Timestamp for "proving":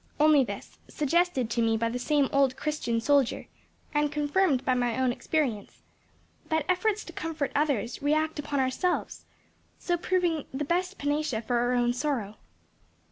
9.97-10.45